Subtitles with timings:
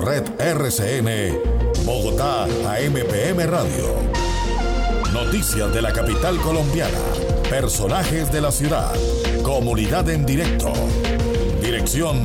[0.00, 3.94] Red RCN, Bogotá AMPM Radio.
[5.12, 6.98] Noticias de la capital colombiana,
[7.50, 8.94] personajes de la ciudad,
[9.42, 10.72] comunidad en directo.
[11.60, 12.22] Dirección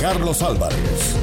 [0.00, 1.16] Carlos Álvarez.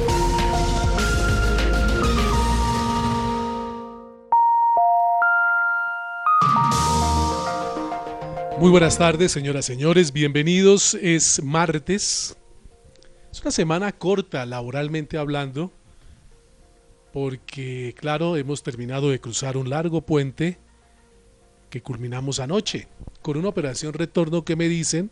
[8.58, 10.12] Muy buenas tardes, señoras y señores.
[10.12, 10.94] Bienvenidos.
[10.94, 12.36] Es martes.
[13.30, 15.70] Es una semana corta, laboralmente hablando,
[17.16, 20.58] porque, claro, hemos terminado de cruzar un largo puente
[21.70, 22.88] que culminamos anoche,
[23.22, 25.10] con una operación retorno que me dicen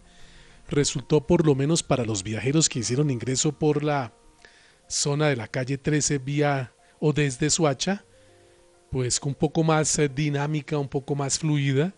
[0.68, 4.12] resultó por lo menos para los viajeros que hicieron ingreso por la
[4.86, 8.04] zona de la calle 13 vía o desde Suacha,
[8.90, 11.94] pues un poco más eh, dinámica, un poco más fluida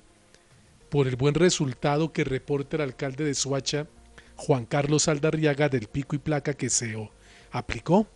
[0.88, 3.88] por el buen resultado que reporta el alcalde de Suacha,
[4.36, 6.94] Juan Carlos Aldarriaga, del pico y placa que se
[7.50, 8.06] aplicó,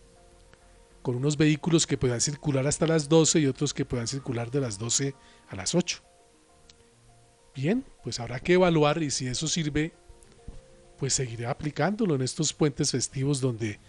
[1.01, 4.61] con unos vehículos que puedan circular hasta las 12 y otros que puedan circular de
[4.61, 5.15] las 12
[5.49, 6.01] a las 8.
[7.55, 9.93] Bien, pues habrá que evaluar y si eso sirve,
[10.97, 13.79] pues seguiré aplicándolo en estos puentes festivos donde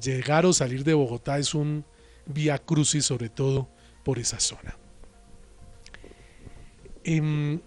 [0.00, 1.84] llegar o salir de Bogotá es un
[2.26, 3.68] vía crucis, sobre todo
[4.04, 4.76] por esa zona.
[7.02, 7.62] En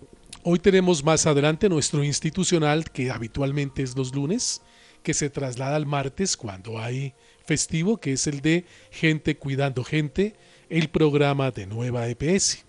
[0.45, 4.61] Hoy tenemos más adelante nuestro institucional, que habitualmente es los lunes,
[5.01, 7.13] que se traslada al martes cuando hay
[7.45, 10.35] festivo, que es el de Gente Cuidando Gente,
[10.69, 12.65] el programa de Nueva EPS.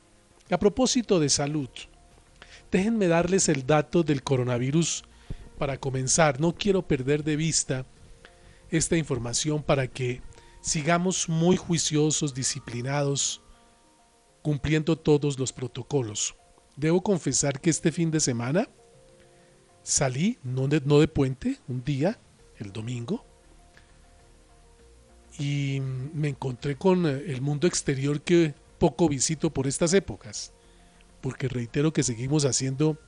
[0.50, 1.68] A propósito de salud,
[2.70, 5.04] déjenme darles el dato del coronavirus
[5.58, 6.40] para comenzar.
[6.40, 7.86] No quiero perder de vista
[8.70, 10.20] esta información para que
[10.60, 13.40] sigamos muy juiciosos, disciplinados,
[14.42, 16.34] cumpliendo todos los protocolos.
[16.76, 18.68] Debo confesar que este fin de semana
[19.82, 22.18] salí, no de, no de puente, un día,
[22.56, 23.24] el domingo,
[25.38, 25.80] y
[26.12, 30.52] me encontré con eh, el mundo exterior que poco visito por estas épocas,
[31.20, 32.98] porque reitero que seguimos haciendo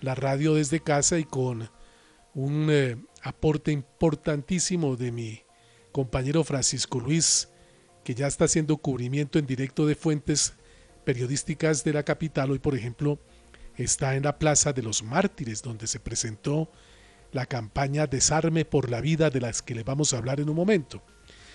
[0.00, 1.70] la radio desde casa y con
[2.34, 5.42] un eh, aporte importantísimo de mi
[5.92, 7.48] compañero Francisco Luis,
[8.02, 10.54] que ya está haciendo cubrimiento en directo de fuentes
[11.04, 13.18] periodísticas de la capital, hoy por ejemplo
[13.76, 16.70] está en la Plaza de los Mártires, donde se presentó
[17.32, 20.56] la campaña Desarme por la vida de las que le vamos a hablar en un
[20.56, 21.02] momento.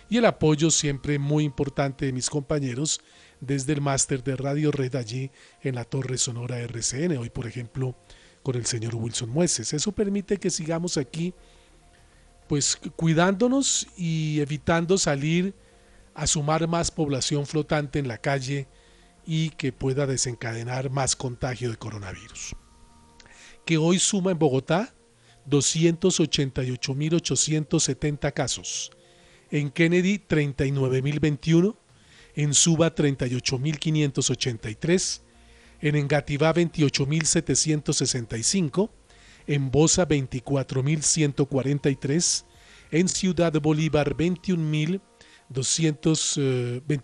[0.10, 3.02] Y el apoyo siempre muy importante de mis compañeros
[3.40, 5.30] desde el máster de Radio Red allí
[5.62, 7.96] en la Torre Sonora RCN, hoy por ejemplo
[8.42, 9.74] con el señor Wilson Mueces.
[9.74, 11.34] Eso permite que sigamos aquí
[12.48, 15.54] pues cuidándonos y evitando salir
[16.16, 18.68] a sumar más población flotante en la calle
[19.26, 22.56] y que pueda desencadenar más contagio de coronavirus.
[23.66, 24.96] Que hoy suma en Bogotá
[25.48, 28.92] 288.870 casos,
[29.52, 31.76] en Kennedy 39.021,
[32.36, 35.22] en Suba 38.583,
[35.82, 38.90] en Engativá 28.765,
[39.48, 42.44] en Bosa 24.143,
[42.92, 47.02] en Ciudad Bolívar 21.220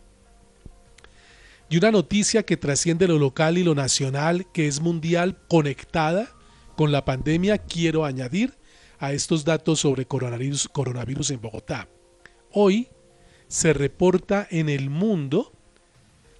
[1.71, 6.35] Y una noticia que trasciende lo local y lo nacional, que es mundial, conectada
[6.77, 8.58] con la pandemia, quiero añadir
[8.99, 11.89] a estos datos sobre coronavirus, coronavirus en Bogotá.
[12.53, 12.89] Hoy
[13.47, 15.53] se reporta en el mundo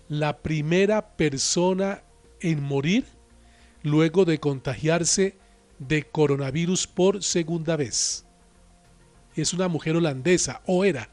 [0.09, 2.03] la primera persona
[2.41, 3.05] en morir
[3.83, 5.37] luego de contagiarse
[5.79, 8.27] de coronavirus por segunda vez.
[9.37, 11.11] Es una mujer holandesa, o era,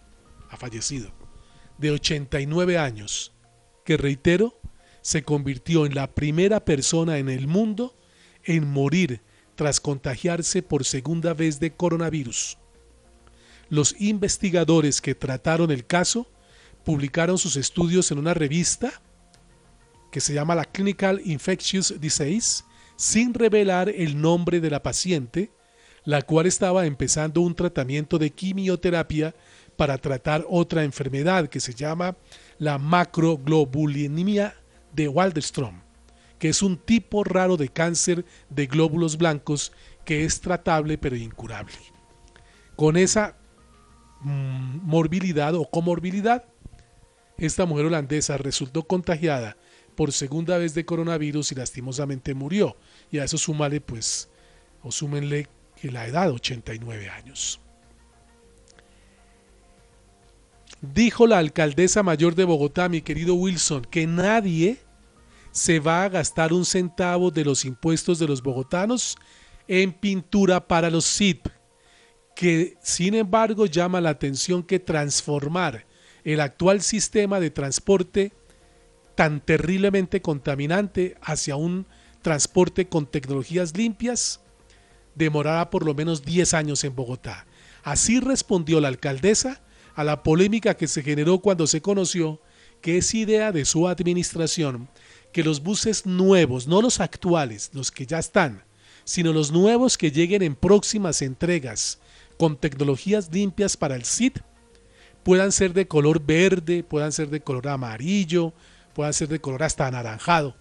[0.49, 1.11] ha fallecido,
[1.77, 3.33] de 89 años,
[3.83, 4.59] que reitero,
[5.01, 7.95] se convirtió en la primera persona en el mundo
[8.43, 9.21] en morir
[9.55, 12.57] tras contagiarse por segunda vez de coronavirus.
[13.69, 16.27] Los investigadores que trataron el caso
[16.83, 19.01] publicaron sus estudios en una revista
[20.11, 22.63] que se llama la Clinical Infectious Disease,
[22.95, 25.51] sin revelar el nombre de la paciente,
[26.05, 29.35] la cual estaba empezando un tratamiento de quimioterapia
[29.75, 32.15] para tratar otra enfermedad que se llama
[32.59, 34.55] la macroglobulinemia
[34.93, 35.81] de Waldenstrom,
[36.39, 39.71] que es un tipo raro de cáncer de glóbulos blancos
[40.05, 41.75] que es tratable pero incurable.
[42.75, 43.37] con esa
[44.21, 46.45] mm, morbilidad o comorbilidad,
[47.37, 49.57] esta mujer holandesa resultó contagiada
[49.95, 52.77] por segunda vez de coronavirus y lastimosamente murió.
[53.11, 54.29] Y a eso súmale pues,
[54.83, 57.61] o súmenle que la edad, 89 años.
[60.81, 64.77] Dijo la alcaldesa mayor de Bogotá, mi querido Wilson, que nadie
[65.55, 69.17] se va a gastar un centavo de los impuestos de los bogotanos
[69.69, 71.47] en pintura para los SIP,
[72.35, 75.85] que sin embargo llama la atención que transformar
[76.25, 78.33] el actual sistema de transporte
[79.15, 81.87] tan terriblemente contaminante hacia un
[82.21, 84.41] transporte con tecnologías limpias
[85.15, 87.47] demorará por lo menos 10 años en Bogotá.
[87.81, 89.61] Así respondió la alcaldesa
[89.93, 92.41] a la polémica que se generó cuando se conoció
[92.81, 94.89] que es idea de su administración
[95.35, 98.63] que los buses nuevos, no los actuales, los que ya están,
[99.03, 101.99] sino los nuevos que lleguen en próximas entregas
[102.39, 104.39] con tecnologías limpias para el SIT,
[105.23, 108.53] puedan ser de color verde, puedan ser de color amarillo,
[108.93, 110.55] puedan ser de color hasta anaranjado,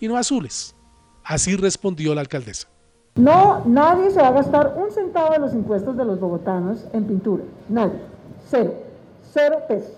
[0.00, 0.74] y no azules.
[1.22, 2.66] Así respondió la alcaldesa.
[3.14, 7.04] No, nadie se va a gastar un centavo de los impuestos de los bogotanos en
[7.04, 7.44] pintura.
[7.68, 8.00] Nadie.
[8.50, 8.74] Cero.
[9.32, 9.92] Cero pesos.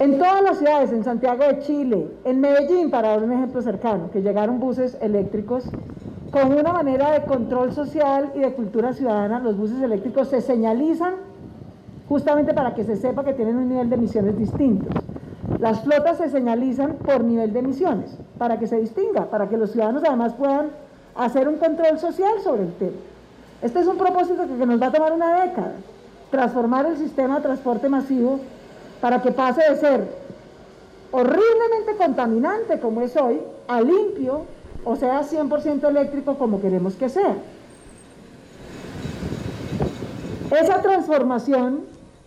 [0.00, 4.12] En todas las ciudades, en Santiago de Chile, en Medellín, para dar un ejemplo cercano,
[4.12, 5.64] que llegaron buses eléctricos
[6.30, 11.14] con una manera de control social y de cultura ciudadana, los buses eléctricos se señalizan
[12.08, 15.02] justamente para que se sepa que tienen un nivel de emisiones distintos.
[15.58, 19.72] Las flotas se señalizan por nivel de emisiones, para que se distinga, para que los
[19.72, 20.68] ciudadanos además puedan
[21.16, 22.98] hacer un control social sobre el tema.
[23.62, 25.72] Este es un propósito que nos va a tomar una década,
[26.30, 28.38] transformar el sistema de transporte masivo
[29.00, 30.08] para que pase de ser
[31.10, 34.42] horriblemente contaminante como es hoy, a limpio,
[34.84, 37.36] o sea, 100% eléctrico como queremos que sea.
[40.50, 41.80] Esa transformación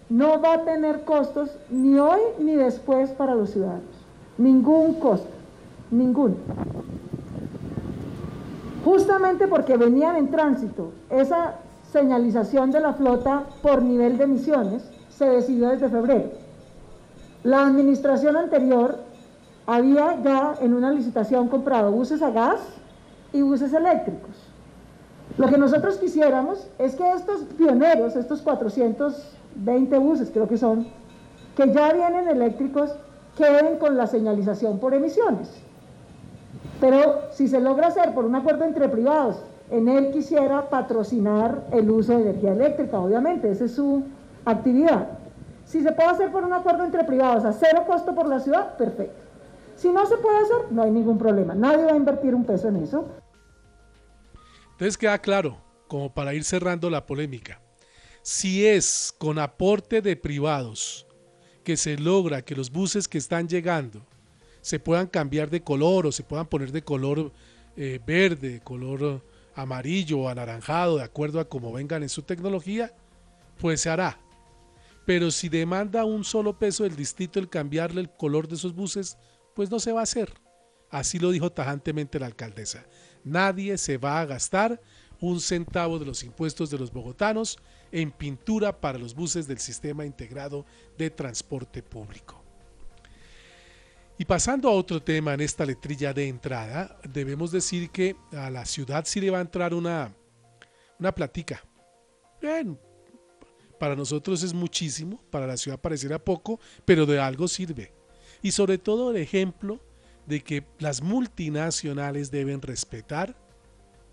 [0.09, 3.83] no va a tener costos ni hoy ni después para los ciudadanos.
[4.38, 5.29] Ningún costo,
[5.89, 6.35] ninguno.
[8.83, 11.56] Justamente porque venían en tránsito esa
[11.91, 16.40] señalización de la flota por nivel de emisiones, se decidió desde febrero.
[17.43, 18.99] La administración anterior
[19.65, 22.59] había ya en una licitación comprado buses a gas
[23.33, 24.51] y buses eléctricos.
[25.38, 30.88] Lo que nosotros quisiéramos es que estos pioneros, estos 420 buses creo que son,
[31.55, 32.91] que ya vienen eléctricos,
[33.35, 35.49] queden con la señalización por emisiones.
[36.79, 39.41] Pero si se logra hacer por un acuerdo entre privados,
[39.71, 44.03] en él quisiera patrocinar el uso de energía eléctrica, obviamente, esa es su
[44.45, 45.20] actividad.
[45.66, 48.78] Si se puede hacer por un acuerdo entre privados a cero costo por la ciudad,
[48.78, 49.22] perfecto.
[49.75, 51.56] Si no se puede hacer, no hay ningún problema.
[51.56, 53.08] Nadie va a invertir un peso en eso.
[54.72, 57.62] Entonces queda claro, como para ir cerrando la polémica,
[58.22, 61.08] si es con aporte de privados
[61.63, 64.02] que se logra que los buses que están llegando
[64.62, 67.31] se puedan cambiar de color o se puedan poner de color
[67.75, 69.24] eh, verde, color
[69.56, 72.94] amarillo o anaranjado, de acuerdo a cómo vengan en su tecnología,
[73.60, 74.18] pues se hará.
[75.12, 79.18] Pero si demanda un solo peso del distrito el cambiarle el color de esos buses,
[79.54, 80.34] pues no se va a hacer.
[80.90, 82.86] Así lo dijo tajantemente la alcaldesa.
[83.25, 84.81] Nadie se va a gastar
[85.19, 87.60] un centavo de los impuestos de los bogotanos
[87.92, 90.65] en pintura para los buses del sistema integrado
[90.98, 92.41] de transporte público.
[94.18, 98.63] Y pasando a otro tema en esta letrilla de entrada, debemos decir que a la
[98.63, 100.15] ciudad sí le va a entrar una,
[100.98, 101.62] una platica.
[102.41, 102.80] Bien,
[103.81, 107.91] para nosotros es muchísimo, para la ciudad pareciera poco, pero de algo sirve.
[108.43, 109.81] Y sobre todo el ejemplo
[110.27, 113.35] de que las multinacionales deben respetar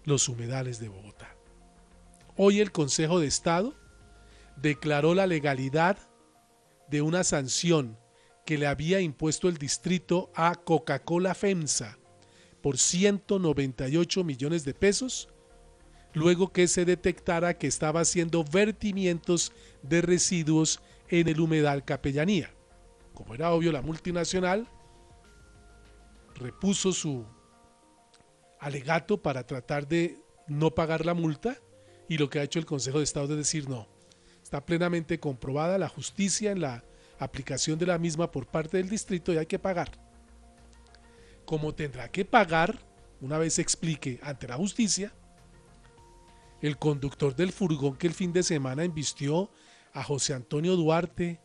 [0.05, 1.37] los humedales de Bogotá.
[2.35, 3.75] Hoy el Consejo de Estado
[4.57, 5.99] declaró la legalidad
[6.89, 7.99] de una sanción
[8.47, 11.99] que le había impuesto el distrito a Coca-Cola FEMSA
[12.63, 15.29] por 198 millones de pesos
[16.19, 22.51] luego que se detectara que estaba haciendo vertimientos de residuos en el humedal Capellanía.
[23.15, 24.69] Como era obvio, la multinacional
[26.35, 27.25] repuso su
[28.61, 31.57] alegato para tratar de no pagar la multa
[32.09, 33.89] y lo que ha hecho el Consejo de Estado es decir no.
[34.43, 36.85] Está plenamente comprobada la justicia en la
[37.19, 39.91] aplicación de la misma por parte del distrito y hay que pagar.
[41.45, 42.79] Como tendrá que pagar,
[43.21, 45.13] una vez se explique ante la justicia,
[46.61, 49.51] el conductor del furgón que el fin de semana embistió
[49.93, 51.41] a José Antonio Duarte,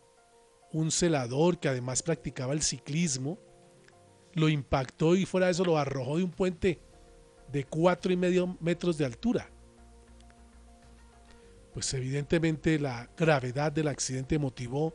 [0.71, 3.39] un celador que además practicaba el ciclismo,
[4.33, 6.81] lo impactó y fuera de eso lo arrojó de un puente
[7.51, 9.49] de cuatro y medio metros de altura.
[11.73, 14.93] pues evidentemente la gravedad del accidente motivó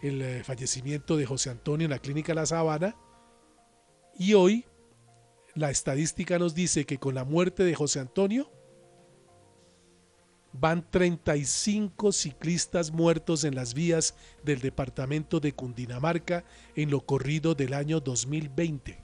[0.00, 2.96] el eh, fallecimiento de José Antonio en la clínica La Sabana
[4.16, 4.64] y hoy
[5.54, 8.50] la estadística nos dice que con la muerte de José Antonio
[10.52, 14.14] van 35 ciclistas muertos en las vías
[14.44, 19.02] del departamento de Cundinamarca en lo corrido del año 2020.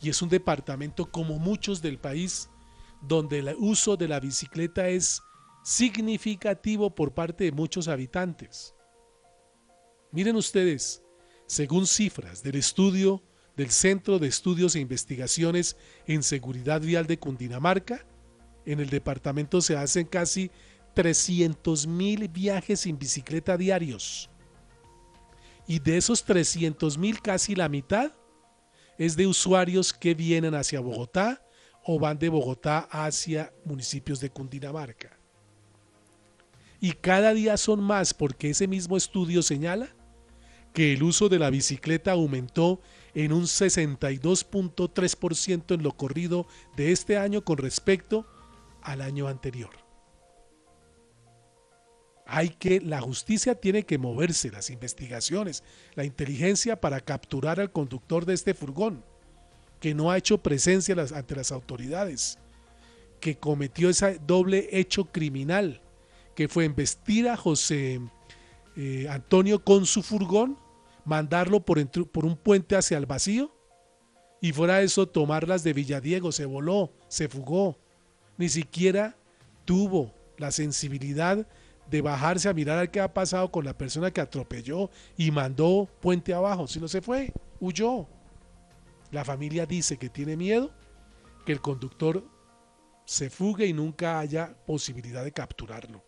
[0.00, 2.48] Y es un departamento como muchos del país
[3.00, 5.22] donde el uso de la bicicleta es
[5.64, 8.74] significativo por parte de muchos habitantes.
[10.12, 11.02] Miren ustedes,
[11.46, 13.22] según cifras del estudio
[13.56, 18.06] del Centro de Estudios e Investigaciones en Seguridad Vial de Cundinamarca,
[18.68, 20.50] en el departamento se hacen casi
[20.94, 24.28] 300 mil viajes en bicicleta diarios.
[25.66, 28.12] Y de esos 300 mil, casi la mitad
[28.98, 31.42] es de usuarios que vienen hacia Bogotá
[31.82, 35.18] o van de Bogotá hacia municipios de Cundinamarca.
[36.78, 39.88] Y cada día son más porque ese mismo estudio señala
[40.74, 42.82] que el uso de la bicicleta aumentó
[43.14, 46.46] en un 62.3% en lo corrido
[46.76, 48.26] de este año con respecto
[48.82, 49.70] al año anterior.
[52.26, 58.26] Hay que, la justicia tiene que moverse, las investigaciones, la inteligencia para capturar al conductor
[58.26, 59.02] de este furgón
[59.80, 62.38] que no ha hecho presencia ante las autoridades,
[63.20, 65.82] que cometió ese doble hecho criminal,
[66.34, 68.00] que fue embestir a José
[68.76, 70.58] eh, Antonio con su furgón,
[71.04, 73.54] mandarlo por, por un puente hacia el vacío,
[74.40, 77.78] y fuera eso tomarlas de Villadiego, se voló, se fugó,
[78.38, 79.16] ni siquiera
[79.64, 81.46] tuvo la sensibilidad
[81.90, 86.32] de bajarse a mirar qué ha pasado con la persona que atropelló y mandó puente
[86.32, 88.06] abajo, si no se fue, huyó.
[89.10, 90.70] La familia dice que tiene miedo
[91.44, 92.22] que el conductor
[93.04, 96.04] se fugue y nunca haya posibilidad de capturarlo.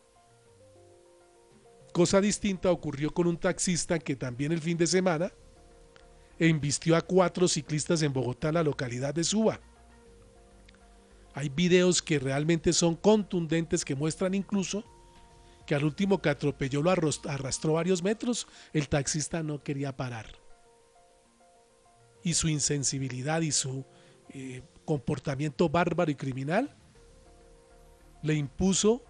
[1.93, 5.33] Cosa distinta ocurrió con un taxista que también el fin de semana
[6.39, 9.61] embistió a cuatro ciclistas en Bogotá, la localidad de Suba.
[11.35, 14.85] Hay videos que realmente son contundentes que muestran incluso
[15.67, 20.41] que al último que atropelló lo arrastró varios metros, el taxista no quería parar
[22.23, 23.85] y su insensibilidad y su
[24.31, 26.75] eh, comportamiento bárbaro y criminal
[28.23, 29.03] le impuso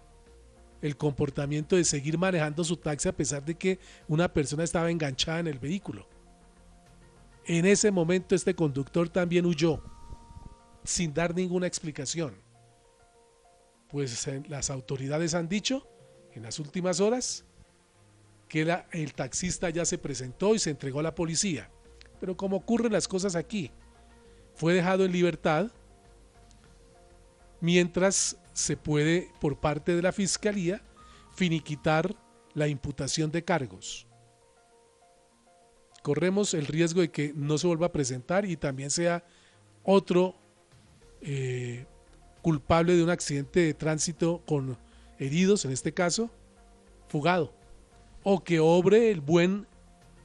[0.81, 5.39] el comportamiento de seguir manejando su taxi a pesar de que una persona estaba enganchada
[5.39, 6.07] en el vehículo.
[7.45, 9.83] En ese momento este conductor también huyó,
[10.83, 12.35] sin dar ninguna explicación.
[13.89, 15.87] Pues eh, las autoridades han dicho
[16.33, 17.45] en las últimas horas
[18.47, 18.61] que
[18.91, 21.69] el taxista ya se presentó y se entregó a la policía.
[22.19, 23.71] Pero como ocurren las cosas aquí,
[24.55, 25.71] fue dejado en libertad
[27.61, 30.81] mientras se puede por parte de la Fiscalía
[31.35, 32.13] finiquitar
[32.53, 34.07] la imputación de cargos.
[36.03, 39.23] Corremos el riesgo de que no se vuelva a presentar y también sea
[39.83, 40.35] otro
[41.21, 41.85] eh,
[42.41, 44.77] culpable de un accidente de tránsito con
[45.19, 46.31] heridos, en este caso,
[47.07, 47.53] fugado.
[48.23, 49.67] O que obre el buen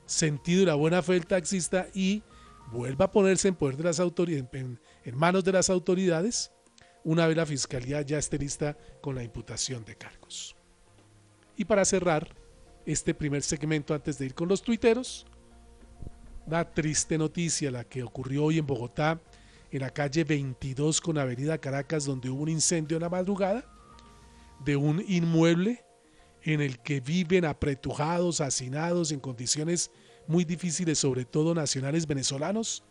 [0.07, 2.23] sentido y la buena fe del taxista y
[2.71, 6.53] vuelva a ponerse en poder de las autoridades, en, manos de las autoridades,
[7.05, 10.57] una vez la fiscalía ya esté lista con la imputación de cargos.
[11.57, 12.35] Y para cerrar
[12.85, 15.27] este primer segmento antes de ir con los tuiteros,
[16.47, 19.21] una triste noticia la que ocurrió hoy en Bogotá,
[19.77, 23.65] en la calle 22 con Avenida Caracas, donde hubo un incendio en la madrugada
[24.65, 25.85] de un inmueble
[26.43, 29.91] en el que viven apretujados, hacinados en condiciones
[30.27, 32.85] muy difíciles, sobre todo nacionales venezolanos,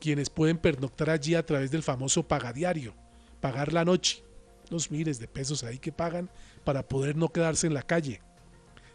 [0.00, 2.94] quienes pueden pernoctar allí a través del famoso pagadiario,
[3.40, 4.24] pagar la noche,
[4.70, 6.30] los miles de pesos ahí que pagan
[6.64, 8.22] para poder no quedarse en la calle.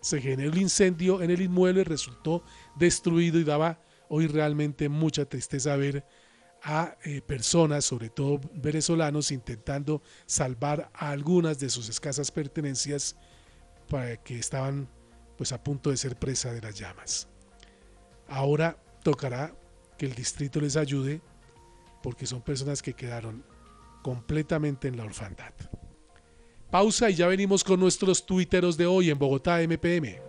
[0.02, 2.44] Se generó el incendio en el inmueble, resultó
[2.76, 6.04] destruido y daba hoy realmente mucha tristeza ver
[6.64, 13.16] a eh, personas, sobre todo venezolanos, intentando salvar a algunas de sus escasas pertenencias
[13.90, 14.90] para que estaban
[15.38, 17.28] pues a punto de ser presa de las llamas.
[18.28, 19.56] Ahora tocará
[19.98, 21.22] que el distrito les ayude
[22.04, 23.44] porque son personas que quedaron
[24.02, 25.54] completamente en la orfandad.
[26.72, 30.20] Pausa y ya venimos con nuestros tuiteros de hoy en Bogotá MPM.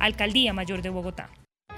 [0.00, 1.30] Alcaldía Mayor de Bogotá.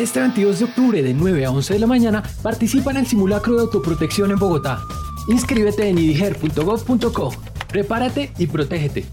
[0.00, 3.56] Este 22 de octubre de 9 a 11 de la mañana participa en el simulacro
[3.56, 4.80] de autoprotección en Bogotá.
[5.28, 7.34] Inscríbete en idiger.gov.co.
[7.68, 9.04] Prepárate y protégete.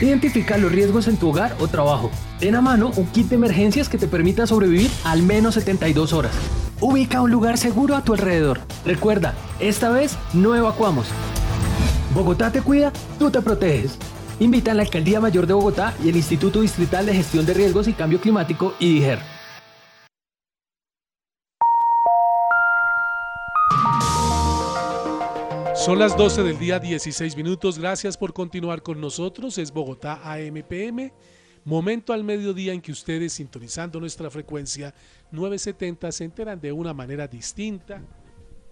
[0.00, 2.10] Identifica los riesgos en tu hogar o trabajo.
[2.40, 6.32] Ten a mano un kit de emergencias que te permita sobrevivir al menos 72 horas.
[6.80, 8.60] Ubica un lugar seguro a tu alrededor.
[8.86, 11.08] Recuerda, esta vez no evacuamos.
[12.14, 13.98] Bogotá te cuida, tú te proteges.
[14.40, 17.86] Invita a la Alcaldía Mayor de Bogotá y el Instituto Distrital de Gestión de Riesgos
[17.86, 19.31] y Cambio Climático, IDIGER.
[25.84, 27.76] Son las 12 del día 16 minutos.
[27.76, 29.58] Gracias por continuar con nosotros.
[29.58, 31.10] Es Bogotá AMPM.
[31.64, 34.94] Momento al mediodía en que ustedes, sintonizando nuestra frecuencia
[35.32, 38.00] 970, se enteran de una manera distinta,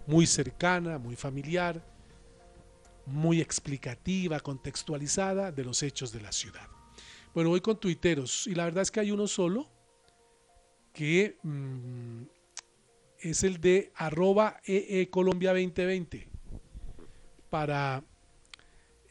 [0.07, 1.85] muy cercana, muy familiar,
[3.05, 6.65] muy explicativa, contextualizada de los hechos de la ciudad.
[7.33, 9.69] Bueno, voy con tuiteros y la verdad es que hay uno solo
[10.93, 12.21] que mm,
[13.19, 16.30] es el de arroba EE Colombia 2020
[17.51, 18.03] para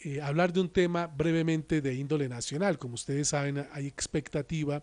[0.03, 2.79] eh, hablar de un tema brevemente de índole nacional.
[2.79, 4.83] Como ustedes saben, hay expectativa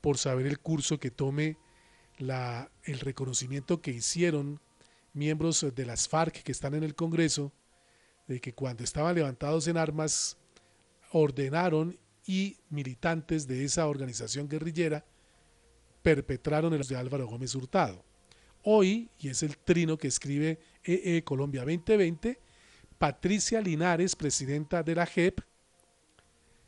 [0.00, 1.58] por saber el curso que tome
[2.18, 4.60] la, el reconocimiento que hicieron
[5.12, 7.52] miembros de las FARC que están en el Congreso,
[8.26, 10.38] de que cuando estaban levantados en armas,
[11.12, 15.04] ordenaron y militantes de esa organización guerrillera
[16.02, 18.04] perpetraron el de Álvaro Gómez Hurtado.
[18.62, 22.45] Hoy, y es el trino que escribe EE Colombia 2020,
[22.98, 25.40] Patricia Linares, presidenta de la JEP,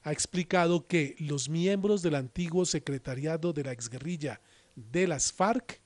[0.03, 4.41] ha explicado que los miembros del antiguo secretariado de la exguerrilla
[4.75, 5.81] de las FARC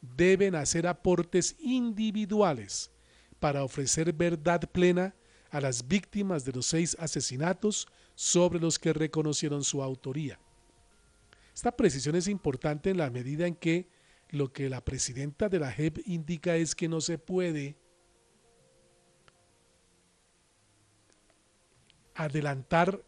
[0.00, 2.90] deben hacer aportes individuales
[3.38, 5.14] para ofrecer verdad plena
[5.50, 10.38] a las víctimas de los seis asesinatos sobre los que reconocieron su autoría.
[11.54, 13.88] Esta precisión es importante en la medida en que
[14.30, 17.76] lo que la presidenta de la JEP indica es que no se puede
[22.24, 23.02] adelantar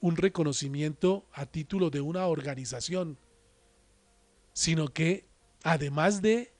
[0.00, 3.18] un reconocimiento a título de una organización,
[4.52, 5.28] sino que
[5.62, 6.52] además de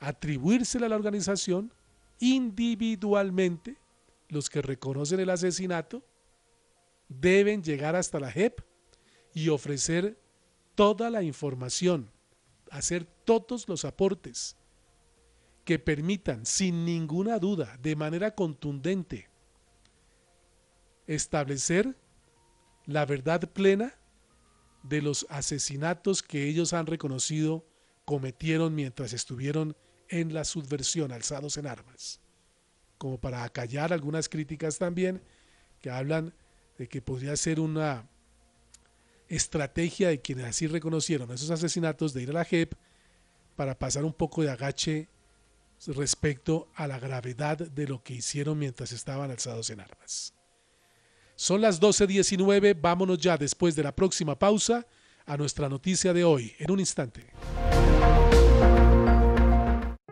[0.00, 1.72] atribuírsela a la organización,
[2.18, 3.78] individualmente
[4.28, 6.02] los que reconocen el asesinato
[7.08, 8.60] deben llegar hasta la JEP
[9.32, 10.18] y ofrecer
[10.74, 12.10] toda la información,
[12.70, 14.56] hacer todos los aportes
[15.64, 19.31] que permitan sin ninguna duda, de manera contundente,
[21.06, 21.96] establecer
[22.86, 23.94] la verdad plena
[24.82, 27.64] de los asesinatos que ellos han reconocido
[28.04, 29.76] cometieron mientras estuvieron
[30.08, 32.20] en la subversión, alzados en armas.
[32.98, 35.22] Como para acallar algunas críticas también
[35.80, 36.34] que hablan
[36.78, 38.08] de que podría ser una
[39.28, 42.74] estrategia de quienes así reconocieron esos asesinatos de ir a la JEP
[43.56, 45.08] para pasar un poco de agache
[45.86, 50.34] respecto a la gravedad de lo que hicieron mientras estaban alzados en armas.
[51.42, 54.86] Son las 12.19, vámonos ya después de la próxima pausa
[55.26, 57.32] a nuestra noticia de hoy, en un instante.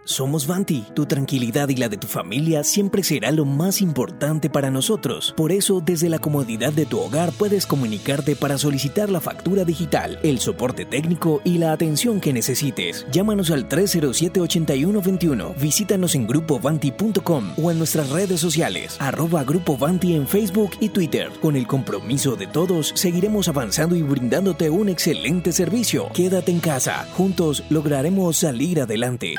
[0.04, 4.70] Somos Vanti, tu tranquilidad y la de tu familia siempre será lo más importante para
[4.70, 5.34] nosotros.
[5.36, 10.18] Por eso, desde la comodidad de tu hogar puedes comunicarte para solicitar la factura digital,
[10.22, 13.06] el soporte técnico y la atención que necesites.
[13.12, 20.26] Llámanos al 307-8121, visítanos en grupovanti.com o en nuestras redes sociales, arroba Grupo Vanti en
[20.26, 21.30] Facebook y Twitter.
[21.40, 26.08] Con el compromiso de todos, seguiremos avanzando y brindándote un excelente servicio.
[26.14, 29.34] Quédate en casa, juntos lograremos salir adelante.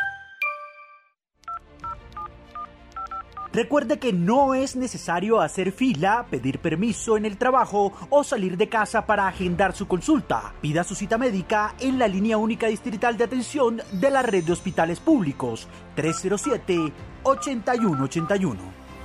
[3.53, 8.69] Recuerde que no es necesario hacer fila, pedir permiso en el trabajo o salir de
[8.69, 10.53] casa para agendar su consulta.
[10.61, 14.53] Pida su cita médica en la línea única distrital de atención de la red de
[14.53, 18.55] hospitales públicos 307-8181.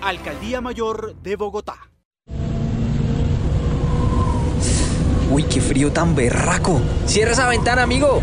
[0.03, 1.91] Alcaldía Mayor de Bogotá.
[5.29, 6.81] Uy, qué frío tan berraco.
[7.07, 8.21] Cierra esa ventana, amigo.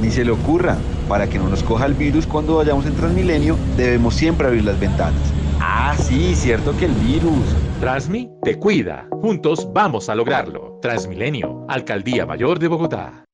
[0.00, 0.76] Ni se le ocurra.
[1.08, 4.78] Para que no nos coja el virus cuando vayamos en Transmilenio, debemos siempre abrir las
[4.78, 5.32] ventanas.
[5.66, 7.42] Ah, sí, cierto que el virus.
[7.80, 9.08] Transmi te cuida.
[9.10, 10.78] Juntos vamos a lograrlo.
[10.82, 13.24] Transmilenio, Alcaldía Mayor de Bogotá.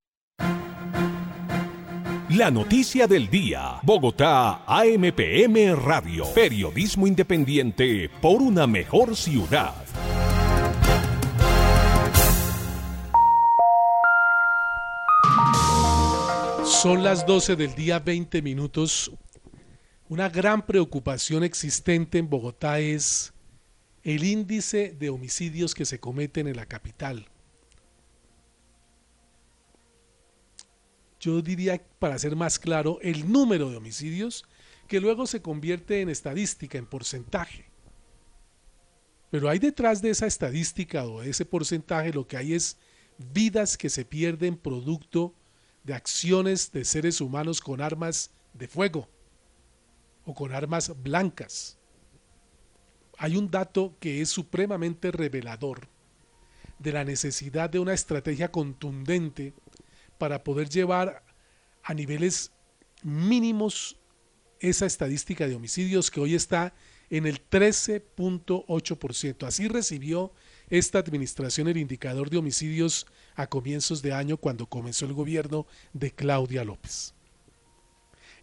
[2.28, 3.80] La noticia del día.
[3.82, 6.24] Bogotá, AMPM Radio.
[6.32, 9.74] Periodismo independiente por una mejor ciudad.
[16.64, 19.10] Son las 12 del día 20 minutos.
[20.10, 23.32] Una gran preocupación existente en Bogotá es
[24.02, 27.28] el índice de homicidios que se cometen en la capital.
[31.20, 34.46] yo diría, para ser más claro, el número de homicidios
[34.88, 37.66] que luego se convierte en estadística, en porcentaje.
[39.30, 42.78] Pero hay detrás de esa estadística o de ese porcentaje lo que hay es
[43.32, 45.34] vidas que se pierden producto
[45.84, 49.08] de acciones de seres humanos con armas de fuego
[50.24, 51.78] o con armas blancas.
[53.18, 55.88] Hay un dato que es supremamente revelador
[56.78, 59.54] de la necesidad de una estrategia contundente
[60.18, 61.22] para poder llevar
[61.82, 62.52] a niveles
[63.02, 63.96] mínimos
[64.60, 66.74] esa estadística de homicidios que hoy está
[67.10, 69.46] en el 13.8%.
[69.46, 70.32] Así recibió
[70.68, 76.12] esta administración el indicador de homicidios a comienzos de año cuando comenzó el gobierno de
[76.12, 77.14] Claudia López.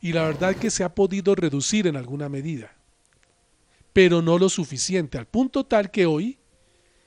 [0.01, 2.75] Y la verdad que se ha podido reducir en alguna medida,
[3.93, 6.37] pero no lo suficiente, al punto tal que hoy,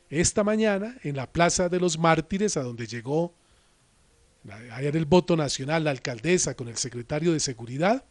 [0.09, 3.35] esta mañana, en la Plaza de los Mártires, a donde llegó
[4.73, 8.05] Ayer el voto nacional, la alcaldesa con el secretario de Seguridad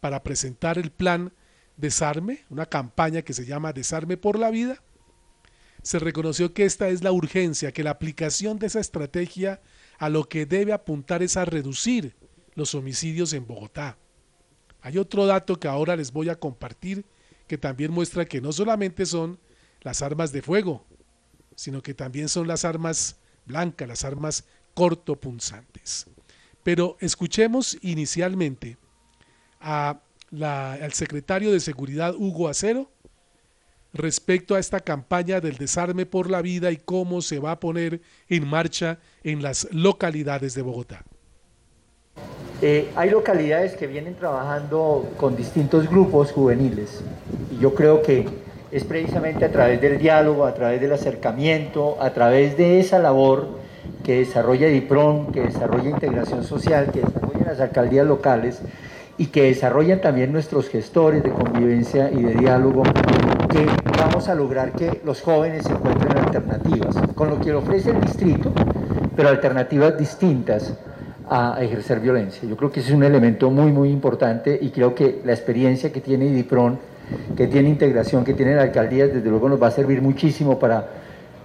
[0.00, 1.32] para presentar el plan
[1.76, 4.82] Desarme, una campaña que se llama Desarme por la Vida.
[5.82, 9.62] Se reconoció que esta es la urgencia, que la aplicación de esa estrategia
[9.98, 12.16] a lo que debe apuntar es a reducir
[12.54, 13.96] los homicidios en Bogotá.
[14.82, 17.04] Hay otro dato que ahora les voy a compartir
[17.46, 19.38] que también muestra que no solamente son
[19.82, 20.84] las armas de fuego,
[21.56, 26.06] sino que también son las armas blancas, las armas cortopunzantes.
[26.62, 28.78] Pero escuchemos inicialmente
[29.58, 30.00] al
[30.92, 32.90] secretario de Seguridad Hugo Acero
[33.92, 38.00] respecto a esta campaña del desarme por la vida y cómo se va a poner
[38.28, 41.04] en marcha en las localidades de Bogotá.
[42.62, 47.00] Eh, hay localidades que vienen trabajando con distintos grupos juveniles.
[47.50, 48.28] Y yo creo que
[48.70, 53.48] es precisamente a través del diálogo, a través del acercamiento, a través de esa labor
[54.04, 58.60] que desarrolla DIPRON, que desarrolla integración social, que desarrollan las alcaldías locales
[59.16, 62.82] y que desarrollan también nuestros gestores de convivencia y de diálogo,
[63.50, 63.66] que
[63.98, 68.52] vamos a lograr que los jóvenes encuentren alternativas, con lo que le ofrece el distrito,
[69.16, 70.74] pero alternativas distintas
[71.32, 72.46] a ejercer violencia.
[72.48, 75.92] Yo creo que ese es un elemento muy, muy importante y creo que la experiencia
[75.92, 76.80] que tiene DIPRON,
[77.36, 80.88] que tiene integración, que tiene la alcaldía, desde luego nos va a servir muchísimo para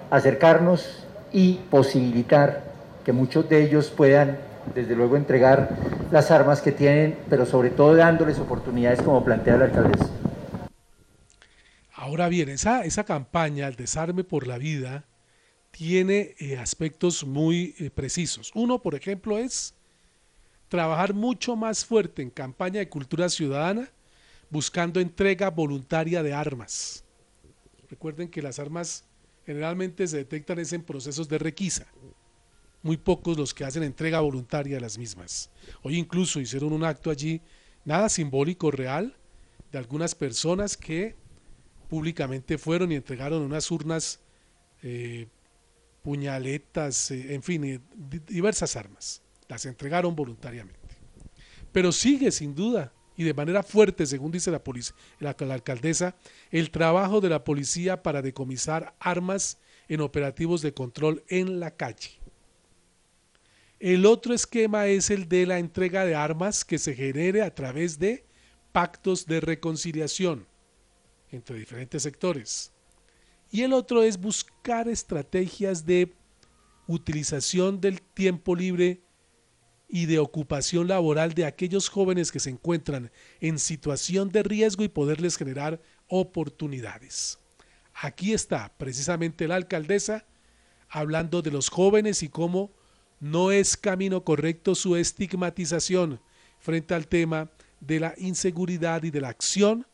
[0.10, 2.64] acercarnos y posibilitar
[3.06, 4.40] que muchos de ellos puedan,
[4.74, 5.70] desde luego, entregar
[6.12, 10.10] las armas que tienen, pero sobre todo dándoles oportunidades como plantea la alcaldesa.
[11.94, 15.04] Ahora bien, esa, esa campaña, el desarme por la vida,
[15.76, 18.50] tiene eh, aspectos muy eh, precisos.
[18.56, 19.74] Uno, por ejemplo, es
[20.70, 23.92] trabajar mucho más fuerte en campaña de cultura ciudadana,
[24.50, 27.04] buscando entrega voluntaria de armas.
[27.90, 29.04] Recuerden que las armas
[29.46, 31.86] generalmente se detectan es en procesos de requisa.
[32.82, 35.50] Muy pocos los que hacen entrega voluntaria de las mismas.
[35.84, 37.42] Hoy incluso hicieron un acto allí,
[37.84, 39.14] nada simbólico, real,
[39.74, 41.16] de algunas personas que
[41.90, 44.22] públicamente fueron y entregaron unas urnas,
[44.82, 45.28] eh,
[46.06, 47.80] puñaletas, eh, en fin, eh,
[48.28, 49.24] diversas armas.
[49.48, 50.80] Las entregaron voluntariamente.
[51.72, 54.62] Pero sigue sin duda y de manera fuerte, según dice la,
[55.20, 56.16] la, la, alcaldesa,
[56.52, 62.20] el trabajo de la policía para decomisar armas en operativos de control en la calle.
[63.80, 67.98] El otro esquema es el de la entrega de armas que se genere a través
[67.98, 68.28] de
[68.72, 70.46] pactos de reconciliación
[71.32, 72.75] entre diferentes sectores.
[73.56, 76.14] Y el otro es buscar estrategias de
[76.88, 79.02] utilización del tiempo libre
[79.88, 84.90] y de ocupación laboral de aquellos jóvenes que se encuentran en situación de riesgo y
[84.90, 87.40] poderles generar oportunidades.
[87.94, 90.26] Aquí está precisamente la alcaldesa
[90.90, 92.74] hablando de los jóvenes y cómo
[93.22, 96.20] no es camino correcto su estigmatización
[96.60, 99.88] frente al tema de la inseguridad y de la acción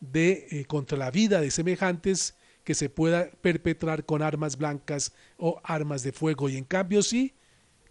[0.00, 5.60] de eh, contra la vida de semejantes que se pueda perpetrar con armas blancas o
[5.62, 7.34] armas de fuego y en cambio sí,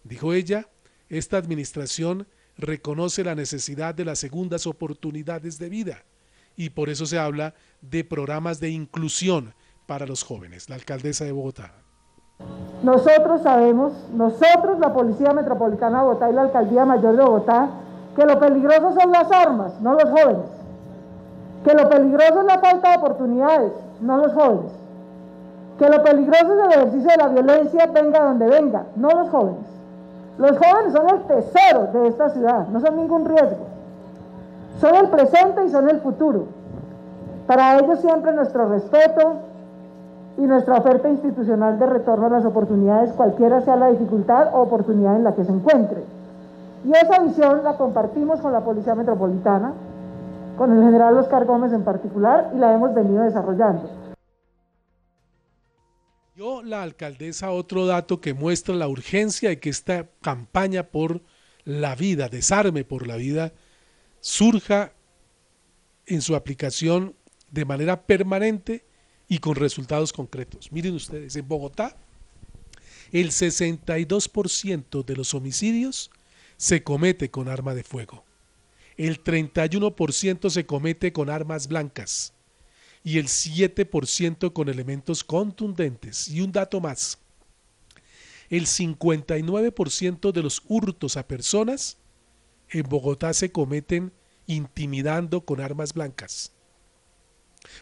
[0.02, 0.68] dijo ella,
[1.08, 2.26] esta administración
[2.58, 6.02] reconoce la necesidad de las segundas oportunidades de vida
[6.56, 9.54] y por eso se habla de programas de inclusión
[9.86, 10.68] para los jóvenes.
[10.68, 11.72] La alcaldesa de Bogotá.
[12.82, 17.70] Nosotros sabemos, nosotros la Policía Metropolitana de Bogotá y la Alcaldía Mayor de Bogotá,
[18.16, 20.50] que lo peligroso son las armas, no los jóvenes,
[21.64, 24.72] que lo peligroso es la falta de oportunidades, no los jóvenes,
[25.78, 29.66] que lo peligroso es el ejercicio de la violencia venga donde venga, no los jóvenes.
[30.38, 33.66] Los jóvenes son el tesoro de esta ciudad, no son ningún riesgo.
[34.80, 36.46] Son el presente y son el futuro.
[37.46, 39.34] Para ellos siempre nuestro respeto
[40.36, 45.14] y nuestra oferta institucional de retorno a las oportunidades, cualquiera sea la dificultad o oportunidad
[45.16, 46.02] en la que se encuentre.
[46.84, 49.72] Y esa visión la compartimos con la Policía Metropolitana,
[50.56, 54.14] con el general Oscar Gómez en particular, y la hemos venido desarrollando.
[56.36, 61.20] Yo, la alcaldesa, otro dato que muestra la urgencia de que esta campaña por
[61.64, 63.52] la vida, desarme por la vida,
[64.20, 64.92] surja
[66.06, 67.14] en su aplicación
[67.50, 68.84] de manera permanente
[69.28, 70.72] y con resultados concretos.
[70.72, 71.96] Miren ustedes, en Bogotá,
[73.12, 76.10] el 62% de los homicidios
[76.56, 78.24] se comete con arma de fuego.
[78.96, 82.32] El 31% se comete con armas blancas
[83.02, 86.28] y el 7% con elementos contundentes.
[86.28, 87.18] Y un dato más,
[88.48, 91.98] el 59% de los hurtos a personas
[92.70, 94.12] en Bogotá se cometen
[94.46, 96.52] intimidando con armas blancas.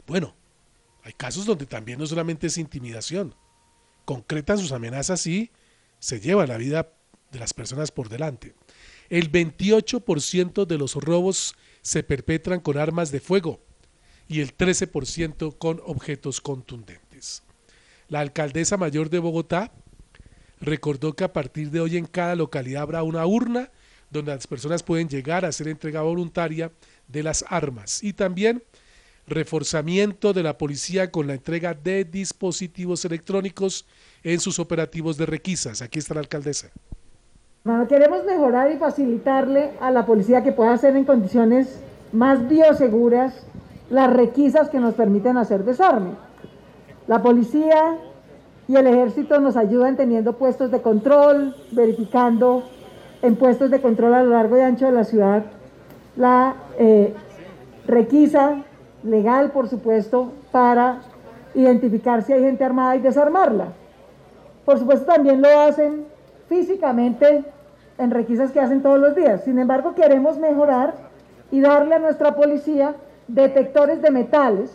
[0.06, 0.34] Bueno,
[1.02, 3.34] hay casos donde también no solamente es intimidación,
[4.04, 5.50] concretan sus amenazas y
[5.98, 6.92] se lleva la vida
[7.30, 8.54] de las personas por delante.
[9.08, 13.60] El 28% de los robos se perpetran con armas de fuego
[14.28, 17.42] y el 13% con objetos contundentes.
[18.08, 19.72] La alcaldesa mayor de Bogotá
[20.60, 23.70] recordó que a partir de hoy en cada localidad habrá una urna
[24.10, 26.70] donde las personas pueden llegar a hacer entrega voluntaria
[27.08, 28.62] de las armas y también
[29.26, 33.86] reforzamiento de la policía con la entrega de dispositivos electrónicos
[34.22, 35.80] en sus operativos de requisas.
[35.82, 36.70] Aquí está la alcaldesa.
[37.88, 41.80] Queremos mejorar y facilitarle a la policía que pueda hacer en condiciones
[42.12, 43.46] más bioseguras
[43.88, 46.10] las requisas que nos permiten hacer desarme.
[47.06, 47.98] La policía
[48.68, 52.64] y el ejército nos ayudan teniendo puestos de control, verificando
[53.22, 55.44] en puestos de control a lo largo y ancho de la ciudad
[56.16, 57.14] la eh,
[57.86, 58.62] requisa
[59.02, 61.00] legal, por supuesto, para
[61.54, 63.68] identificar si hay gente armada y desarmarla.
[64.64, 66.04] Por supuesto, también lo hacen
[66.52, 67.44] físicamente
[67.96, 69.42] en requisas que hacen todos los días.
[69.44, 70.94] Sin embargo, queremos mejorar
[71.50, 72.94] y darle a nuestra policía
[73.26, 74.70] detectores de metales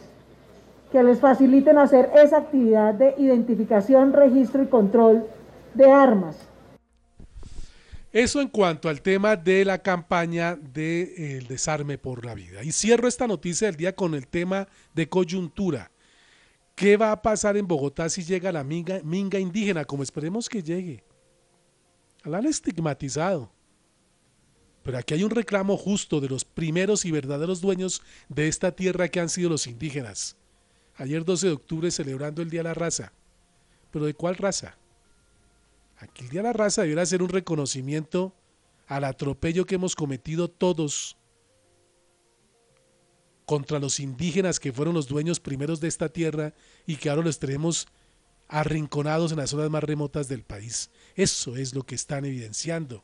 [0.91, 5.27] que les faciliten hacer esa actividad de identificación, registro y control
[5.75, 6.47] de armas.
[8.11, 12.63] Eso en cuanto al tema de la campaña del de, desarme por la vida.
[12.63, 15.91] Y cierro esta noticia del día con el tema de coyuntura.
[16.73, 19.85] ¿Qué va a pasar en Bogotá si llega la minga, minga indígena?
[19.85, 21.03] Como esperemos que llegue.
[22.23, 23.51] La han estigmatizado.
[24.83, 29.09] Pero aquí hay un reclamo justo de los primeros y verdaderos dueños de esta tierra
[29.09, 30.37] que han sido los indígenas.
[30.95, 33.11] Ayer 12 de octubre celebrando el Día de la Raza.
[33.91, 34.77] ¿Pero de cuál raza?
[35.97, 38.33] Aquí el Día de la Raza debería ser un reconocimiento
[38.87, 41.17] al atropello que hemos cometido todos
[43.45, 46.53] contra los indígenas que fueron los dueños primeros de esta tierra
[46.85, 47.87] y que ahora los tenemos
[48.47, 50.89] arrinconados en las zonas más remotas del país.
[51.17, 53.01] Eso es lo que están evidenciando.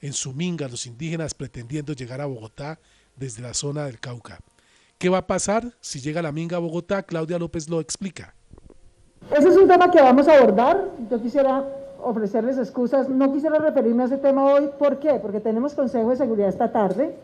[0.00, 2.80] En su minga los indígenas pretendiendo llegar a Bogotá
[3.14, 4.40] desde la zona del Cauca.
[4.98, 7.04] ¿Qué va a pasar si llega la minga a Bogotá?
[7.04, 8.34] Claudia López lo explica.
[9.30, 10.90] Ese es un tema que vamos a abordar.
[11.08, 11.64] Yo quisiera
[12.02, 13.08] ofrecerles excusas.
[13.08, 14.68] No quisiera referirme a ese tema hoy.
[14.76, 15.20] ¿Por qué?
[15.22, 17.14] Porque tenemos Consejo de Seguridad esta tarde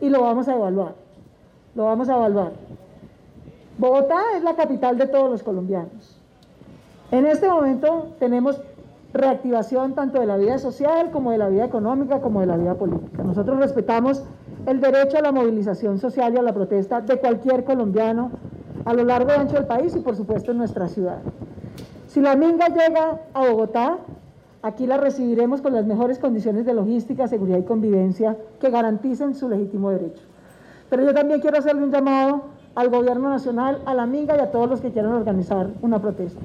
[0.00, 0.96] y lo vamos a evaluar.
[1.76, 2.52] Lo vamos a evaluar.
[3.78, 6.16] Bogotá es la capital de todos los colombianos.
[7.12, 8.56] En este momento tenemos
[9.14, 12.74] reactivación tanto de la vida social como de la vida económica como de la vida
[12.74, 13.22] política.
[13.22, 14.24] Nosotros respetamos
[14.66, 18.32] el derecho a la movilización social y a la protesta de cualquier colombiano
[18.84, 21.18] a lo largo y ancho del país y por supuesto en nuestra ciudad.
[22.08, 23.98] Si la Minga llega a Bogotá,
[24.62, 29.48] aquí la recibiremos con las mejores condiciones de logística, seguridad y convivencia que garanticen su
[29.48, 30.22] legítimo derecho.
[30.90, 32.42] Pero yo también quiero hacerle un llamado
[32.74, 36.40] al gobierno nacional, a la Minga y a todos los que quieran organizar una protesta.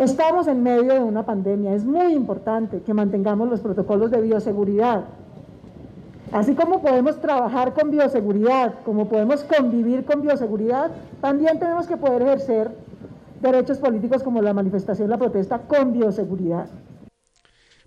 [0.00, 5.04] Estamos en medio de una pandemia, es muy importante que mantengamos los protocolos de bioseguridad,
[6.32, 10.90] Así como podemos trabajar con bioseguridad, como podemos convivir con bioseguridad,
[11.22, 12.70] también tenemos que poder ejercer
[13.40, 16.68] derechos políticos como la manifestación, la protesta con bioseguridad.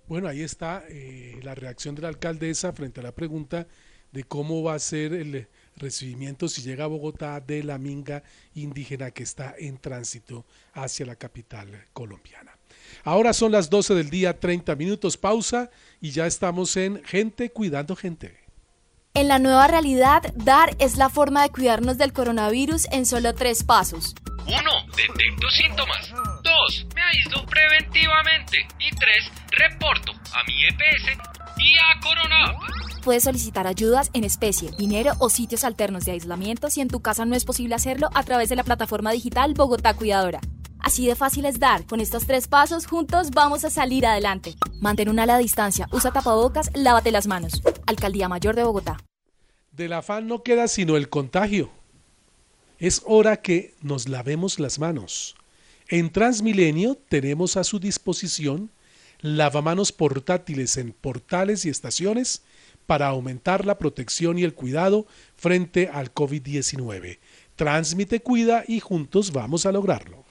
[0.08, 3.68] Bueno, ahí está eh, la reacción de la alcaldesa frente a la pregunta
[4.10, 8.22] de cómo va a ser el recibimiento si llega a Bogotá de la minga
[8.54, 12.56] indígena que está en tránsito hacia la capital colombiana.
[13.04, 17.96] Ahora son las 12 del día, 30 minutos, pausa y ya estamos en Gente Cuidando
[17.96, 18.42] Gente.
[19.14, 23.62] En la nueva realidad, dar es la forma de cuidarnos del coronavirus en solo tres
[23.62, 24.14] pasos.
[24.46, 24.56] 1.
[24.96, 26.10] Detecto síntomas.
[26.42, 26.86] 2.
[26.94, 28.66] Me aíslo preventivamente.
[28.80, 29.30] Y 3.
[29.50, 31.18] Reporto a mi EPS
[31.58, 32.54] y a Corona.
[33.02, 37.24] Puedes solicitar ayudas en especie, dinero o sitios alternos de aislamiento si en tu casa
[37.24, 40.40] no es posible hacerlo a través de la plataforma digital Bogotá Cuidadora.
[40.78, 41.84] Así de fácil es dar.
[41.84, 44.54] Con estos tres pasos juntos vamos a salir adelante.
[44.80, 47.60] Mantén una ala distancia, usa tapabocas, lávate las manos.
[47.86, 48.98] Alcaldía Mayor de Bogotá.
[49.72, 51.70] Del afán no queda sino el contagio.
[52.78, 55.34] Es hora que nos lavemos las manos.
[55.88, 58.70] En Transmilenio tenemos a su disposición
[59.22, 62.42] lavamanos portátiles en portales y estaciones
[62.86, 67.18] para aumentar la protección y el cuidado frente al COVID-19.
[67.56, 70.24] Transmite, cuida y juntos vamos a lograrlo.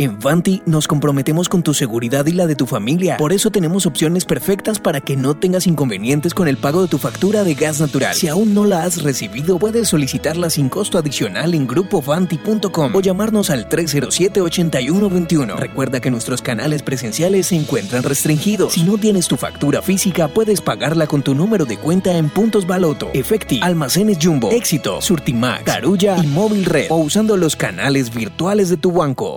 [0.00, 3.18] En Vanti nos comprometemos con tu seguridad y la de tu familia.
[3.18, 6.96] Por eso tenemos opciones perfectas para que no tengas inconvenientes con el pago de tu
[6.96, 8.14] factura de gas natural.
[8.14, 13.50] Si aún no la has recibido, puedes solicitarla sin costo adicional en grupovanti.com o llamarnos
[13.50, 15.56] al 307-8121.
[15.56, 18.72] Recuerda que nuestros canales presenciales se encuentran restringidos.
[18.72, 22.66] Si no tienes tu factura física, puedes pagarla con tu número de cuenta en Puntos
[22.66, 28.70] Baloto, Efecti, Almacenes Jumbo, Éxito, Surtimax, Carulla y Móvil Red o usando los canales virtuales
[28.70, 29.36] de tu banco.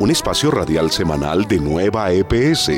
[0.00, 2.70] un espacio radial semanal de Nueva EPS,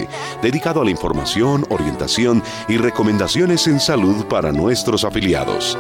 [0.42, 5.76] dedicado a la información, orientación y recomendaciones en salud para nuestros afiliados.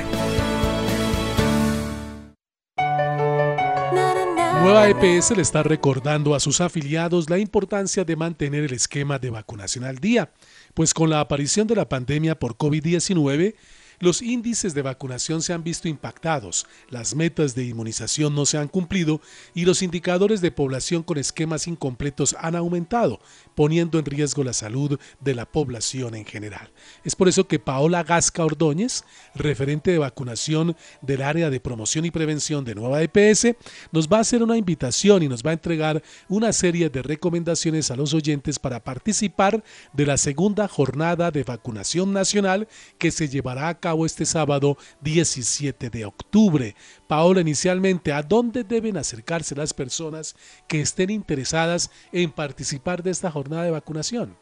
[4.62, 9.30] Nueva EPS le está recordando a sus afiliados la importancia de mantener el esquema de
[9.30, 10.30] vacunación al día,
[10.74, 13.54] pues con la aparición de la pandemia por COVID-19,
[14.00, 18.68] los índices de vacunación se han visto impactados, las metas de inmunización no se han
[18.68, 19.20] cumplido
[19.54, 23.18] y los indicadores de población con esquemas incompletos han aumentado,
[23.56, 26.70] poniendo en riesgo la salud de la población en general.
[27.02, 29.02] Es por eso que Paola Gasca Ordóñez,
[29.34, 33.56] referente de vacunación del área de promoción y prevención de Nueva EPS,
[33.90, 37.90] nos va a hacer una invitación y nos va a entregar una serie de recomendaciones
[37.90, 42.68] a los oyentes para participar de la segunda jornada de vacunación nacional
[42.98, 46.74] que se llevará a cabo cabo este sábado 17 de octubre.
[47.06, 50.36] Paola, inicialmente, ¿a dónde deben acercarse las personas
[50.66, 54.36] que estén interesadas en participar de esta jornada de vacunación?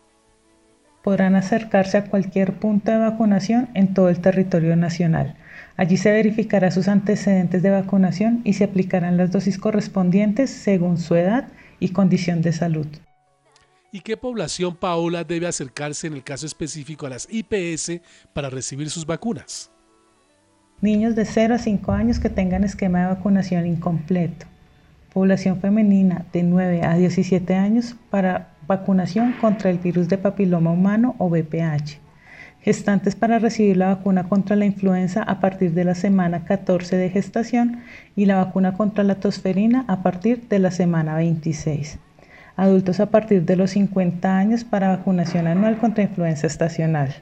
[1.04, 5.36] Podrán acercarse a cualquier punto de vacunación en todo el territorio nacional.
[5.76, 11.14] Allí se verificará sus antecedentes de vacunación y se aplicarán las dosis correspondientes según su
[11.14, 11.46] edad
[11.78, 12.88] y condición de salud.
[13.96, 18.02] ¿Y qué población, Paola, debe acercarse en el caso específico a las IPS
[18.34, 19.70] para recibir sus vacunas?
[20.82, 24.44] Niños de 0 a 5 años que tengan esquema de vacunación incompleto.
[25.14, 31.14] Población femenina de 9 a 17 años para vacunación contra el virus de papiloma humano
[31.16, 31.98] o VPH.
[32.60, 37.08] Gestantes para recibir la vacuna contra la influenza a partir de la semana 14 de
[37.08, 37.82] gestación
[38.14, 41.98] y la vacuna contra la tosferina a partir de la semana 26
[42.56, 47.14] adultos a partir de los 50 años para vacunación anual contra influenza estacional.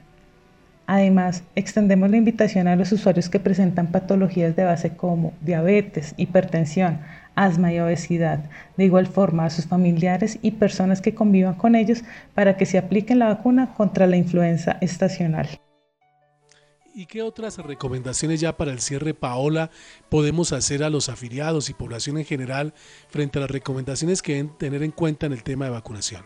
[0.87, 6.99] Además, extendemos la invitación a los usuarios que presentan patologías de base como diabetes, hipertensión,
[7.33, 8.45] asma y obesidad,
[8.77, 12.03] de igual forma a sus familiares y personas que convivan con ellos
[12.35, 15.47] para que se apliquen la vacuna contra la influenza estacional.
[16.97, 19.69] ¿Y qué otras recomendaciones ya para el cierre, Paola,
[20.07, 22.73] podemos hacer a los afiliados y población en general
[23.09, 26.21] frente a las recomendaciones que deben tener en cuenta en el tema de vacunación?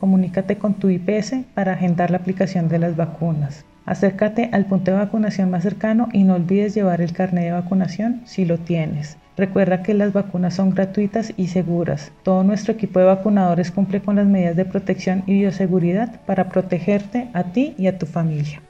[0.00, 3.66] Comunícate con tu IPS para agendar la aplicación de las vacunas.
[3.84, 8.22] Acércate al punto de vacunación más cercano y no olvides llevar el carnet de vacunación
[8.24, 9.18] si lo tienes.
[9.36, 12.12] Recuerda que las vacunas son gratuitas y seguras.
[12.22, 17.28] Todo nuestro equipo de vacunadores cumple con las medidas de protección y bioseguridad para protegerte
[17.34, 18.62] a ti y a tu familia.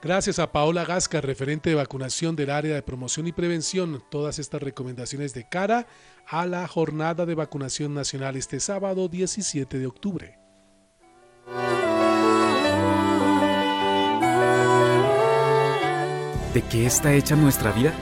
[0.00, 4.62] Gracias a Paola Gasca, referente de vacunación del área de promoción y prevención, todas estas
[4.62, 5.88] recomendaciones de cara
[6.28, 10.38] a la jornada de vacunación nacional este sábado 17 de octubre.
[16.54, 17.92] ¿De qué está hecha nuestra vida?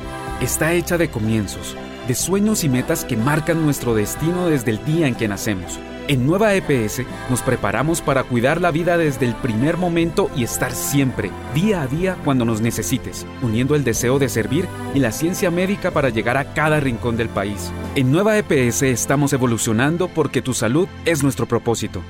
[0.43, 1.77] Está hecha de comienzos,
[2.07, 5.79] de sueños y metas que marcan nuestro destino desde el día en que nacemos
[6.09, 10.73] en Nueva EPS nos preparamos para cuidar la vida desde el primer momento y estar
[10.73, 15.51] siempre, día a día, cuando nos necesites, uniendo el deseo de servir y la ciencia
[15.51, 17.73] médica para llegar a cada rincón del país.
[17.95, 22.03] En Nueva EPS estamos evolucionando porque tu salud es nuestro propósito.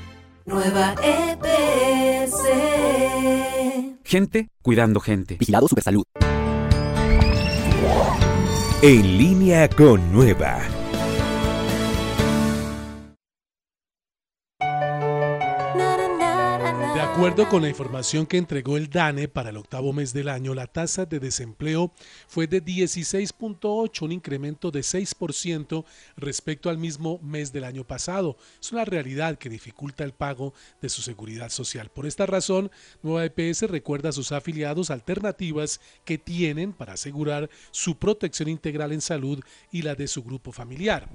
[0.45, 2.37] Nueva EPS.
[4.05, 5.37] Gente cuidando gente.
[5.39, 6.05] Vigilado Supersalud.
[8.83, 10.61] En línea con Nueva.
[17.17, 20.67] Acuerdo con la información que entregó el DANE para el octavo mes del año, la
[20.67, 21.91] tasa de desempleo
[22.29, 25.87] fue de 16.8, un incremento de 6%
[26.19, 28.37] respecto al mismo mes del año pasado.
[28.61, 30.53] Es una realidad que dificulta el pago
[30.83, 31.89] de su seguridad social.
[31.89, 32.71] Por esta razón,
[33.03, 39.01] Nueva EPS recuerda a sus afiliados alternativas que tienen para asegurar su protección integral en
[39.01, 39.43] salud
[39.73, 41.09] y la de su grupo familiar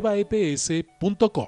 [0.02, 1.48] www.nuevaeps.co.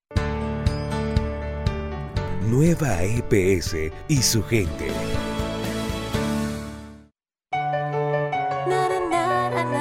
[2.51, 3.77] Nueva EPS
[4.09, 4.89] y su gente.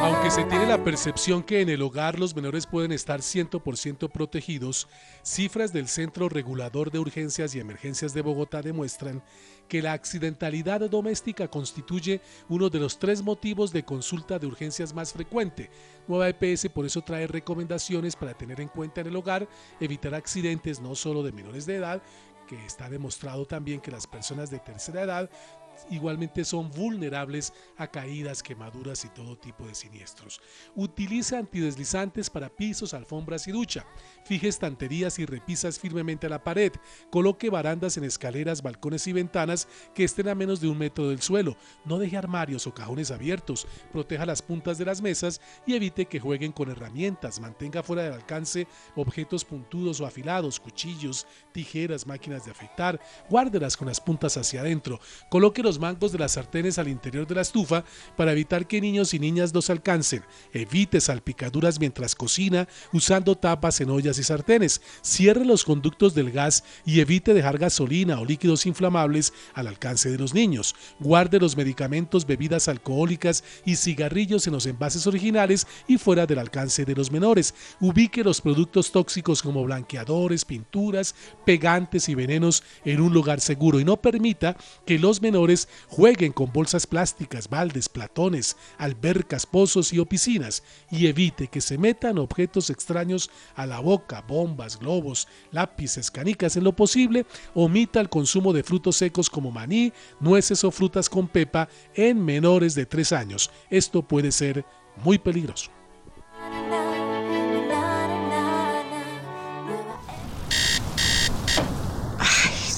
[0.00, 4.86] Aunque se tiene la percepción que en el hogar los menores pueden estar 100% protegidos,
[5.24, 9.24] cifras del Centro Regulador de Urgencias y Emergencias de Bogotá demuestran
[9.66, 15.12] que la accidentalidad doméstica constituye uno de los tres motivos de consulta de urgencias más
[15.12, 15.70] frecuente.
[16.08, 19.48] Nueva EPS por eso trae recomendaciones para tener en cuenta en el hogar,
[19.80, 22.02] evitar accidentes no solo de menores de edad,
[22.50, 25.30] que está demostrado también que las personas de tercera edad
[25.90, 30.40] igualmente son vulnerables a caídas, quemaduras y todo tipo de siniestros.
[30.74, 33.86] Utiliza antideslizantes para pisos, alfombras y ducha.
[34.24, 36.72] Fije estanterías y repisas firmemente a la pared.
[37.10, 41.22] Coloque barandas en escaleras, balcones y ventanas que estén a menos de un metro del
[41.22, 41.56] suelo.
[41.84, 43.66] No deje armarios o cajones abiertos.
[43.92, 47.40] Proteja las puntas de las mesas y evite que jueguen con herramientas.
[47.40, 48.66] Mantenga fuera del alcance
[48.96, 53.00] objetos puntudos o afilados, cuchillos, tijeras, máquinas de afeitar.
[53.28, 55.00] Guárdelas con las puntas hacia adentro.
[55.30, 57.84] Coloque los mangos de las sartenes al interior de la estufa
[58.16, 60.24] para evitar que niños y niñas los alcancen.
[60.52, 64.82] Evite salpicaduras mientras cocina usando tapas en ollas y sartenes.
[65.00, 70.18] Cierre los conductos del gas y evite dejar gasolina o líquidos inflamables al alcance de
[70.18, 70.74] los niños.
[70.98, 76.84] Guarde los medicamentos, bebidas alcohólicas y cigarrillos en los envases originales y fuera del alcance
[76.84, 77.54] de los menores.
[77.80, 81.14] Ubique los productos tóxicos como blanqueadores, pinturas,
[81.46, 86.52] pegantes y venenos en un lugar seguro y no permita que los menores jueguen con
[86.52, 92.70] bolsas plásticas, baldes, platones, albercas, pozos y o piscinas y evite que se metan objetos
[92.70, 98.62] extraños a la boca, bombas, globos, lápices, canicas en lo posible, omita el consumo de
[98.62, 103.50] frutos secos como maní, nueces o frutas con pepa en menores de 3 años.
[103.70, 104.64] Esto puede ser
[105.02, 105.70] muy peligroso.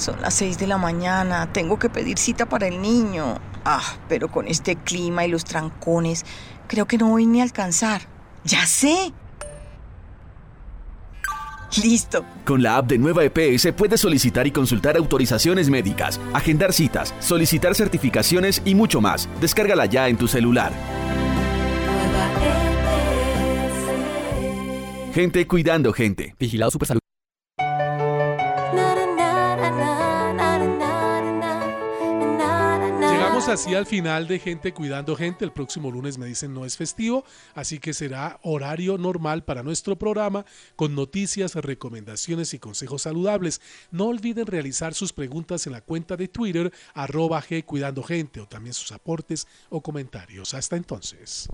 [0.03, 3.37] Son las 6 de la mañana, tengo que pedir cita para el niño.
[3.63, 6.25] Ah, pero con este clima y los trancones,
[6.67, 8.01] creo que no voy ni a alcanzar.
[8.43, 9.13] Ya sé.
[11.81, 12.25] Listo.
[12.43, 17.73] Con la app de Nueva EPS puedes solicitar y consultar autorizaciones médicas, agendar citas, solicitar
[17.73, 19.29] certificaciones y mucho más.
[19.39, 20.73] Descárgala ya en tu celular.
[25.13, 26.35] Gente cuidando gente.
[26.37, 27.02] Vigilado Supersalud.
[33.47, 35.43] Así al final de Gente Cuidando Gente.
[35.43, 39.97] El próximo lunes me dicen no es festivo, así que será horario normal para nuestro
[39.97, 43.61] programa con noticias, recomendaciones y consejos saludables.
[43.91, 48.47] No olviden realizar sus preguntas en la cuenta de Twitter arroba G Cuidando Gente o
[48.47, 50.53] también sus aportes o comentarios.
[50.53, 51.49] Hasta entonces.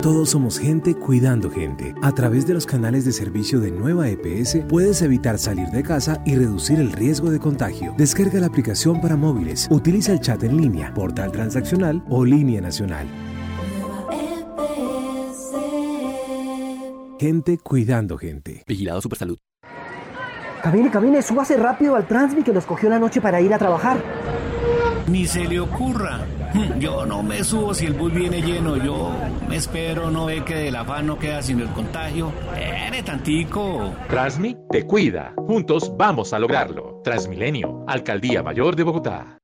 [0.00, 1.92] Todos somos gente cuidando gente.
[2.02, 6.22] A través de los canales de servicio de Nueva EPS puedes evitar salir de casa
[6.24, 7.94] y reducir el riesgo de contagio.
[7.98, 13.08] Descarga la aplicación para móviles, utiliza el chat en línea, portal transaccional o línea nacional.
[17.18, 18.62] Gente cuidando gente.
[18.68, 19.38] Vigilado Supersalud.
[20.62, 24.00] Camine, camine, súbase rápido al Transmi que nos cogió la noche para ir a trabajar.
[25.10, 26.26] Ni se le ocurra.
[26.78, 28.76] Yo no me subo si el bus viene lleno.
[28.76, 29.10] Yo
[29.48, 32.30] me espero, no ve que del afán no queda sino el contagio.
[32.56, 33.92] Ere tantico.
[34.08, 35.32] Transmi te cuida.
[35.36, 37.00] Juntos vamos a lograrlo.
[37.02, 39.38] Transmilenio, Alcaldía Mayor de Bogotá.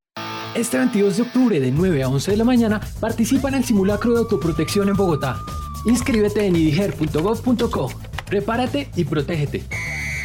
[0.55, 4.13] Este 22 de octubre de 9 a 11 de la mañana participa en el simulacro
[4.13, 5.39] de autoprotección en Bogotá.
[5.87, 7.91] Inscríbete en idiger.gov.co.
[8.27, 9.65] Prepárate y protégete.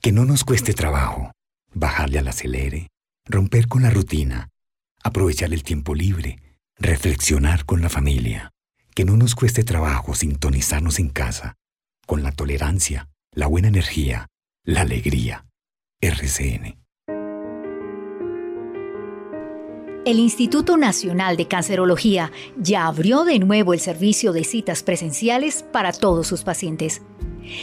[0.00, 1.32] Que no nos cueste trabajo.
[1.74, 2.86] Bajarle al acelere.
[3.24, 4.50] Romper con la rutina.
[5.02, 6.38] Aprovechar el tiempo libre.
[6.78, 8.52] Reflexionar con la familia
[8.96, 11.56] que no nos cueste trabajo sintonizarnos en casa,
[12.06, 14.28] con la tolerancia, la buena energía,
[14.64, 15.44] la alegría.
[16.00, 16.78] RCN.
[20.06, 25.92] El Instituto Nacional de Cancerología ya abrió de nuevo el servicio de citas presenciales para
[25.92, 27.02] todos sus pacientes.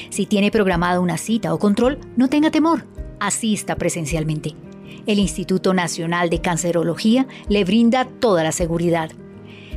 [0.10, 2.86] Si tiene programada una cita o control, no tenga temor,
[3.20, 4.56] asista presencialmente.
[5.08, 9.12] El Instituto Nacional de Cancerología le brinda toda la seguridad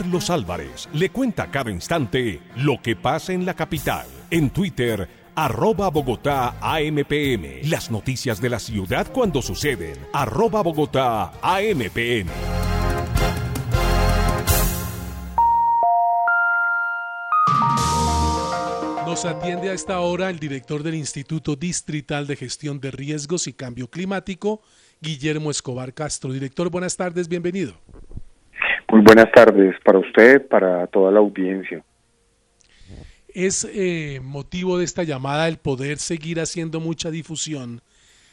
[0.00, 4.06] Carlos Álvarez le cuenta cada instante lo que pasa en la capital.
[4.30, 7.68] En Twitter, arroba Bogotá AMPM.
[7.68, 9.98] Las noticias de la ciudad cuando suceden.
[10.14, 12.30] Arroba Bogotá AMPM.
[19.04, 23.52] Nos atiende a esta hora el director del Instituto Distrital de Gestión de Riesgos y
[23.52, 24.62] Cambio Climático,
[25.02, 26.32] Guillermo Escobar Castro.
[26.32, 27.74] Director, buenas tardes, bienvenido.
[28.90, 31.84] Muy buenas tardes para usted, para toda la audiencia.
[33.28, 37.82] Es eh, motivo de esta llamada el poder seguir haciendo mucha difusión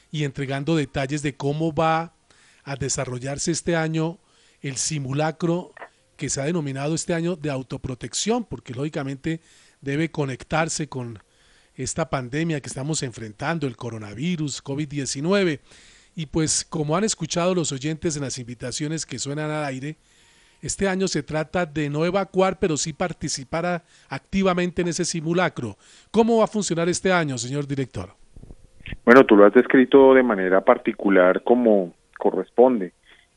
[0.09, 2.15] y entregando detalles de cómo va
[2.63, 4.17] a desarrollarse este año
[4.61, 5.73] el simulacro
[6.15, 9.41] que se ha denominado este año de autoprotección, porque lógicamente
[9.81, 11.19] debe conectarse con
[11.75, 15.59] esta pandemia que estamos enfrentando, el coronavirus, COVID-19.
[16.15, 19.97] Y pues como han escuchado los oyentes en las invitaciones que suenan al aire,
[20.61, 25.75] este año se trata de no evacuar, pero sí participar activamente en ese simulacro.
[26.11, 28.09] ¿Cómo va a funcionar este año, señor director?
[29.05, 32.93] Bueno, tú lo has descrito de manera particular como corresponde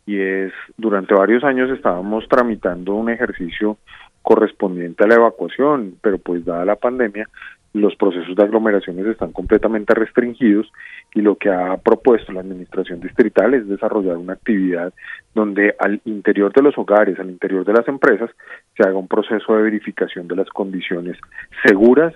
[0.07, 3.79] y es durante varios años estábamos tramitando un ejercicio
[4.23, 7.29] correspondiente a la evacuación, pero pues dada la pandemia
[7.73, 10.71] los procesos de aglomeraciones están completamente restringidos
[11.15, 14.93] y lo que ha propuesto la administración distrital es desarrollar una actividad
[15.35, 18.31] donde al interior de los hogares, al interior de las empresas,
[18.77, 21.17] se haga un proceso de verificación de las condiciones
[21.65, 22.13] seguras